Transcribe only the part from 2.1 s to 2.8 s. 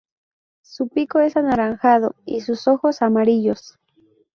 y sus